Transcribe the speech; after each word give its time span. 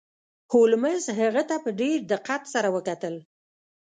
هولمز 0.53 1.03
هغه 1.19 1.43
ته 1.49 1.55
په 1.63 1.69
ډیر 1.81 1.97
دقت 2.13 2.41
سره 2.53 2.67
وکتل. 2.75 3.15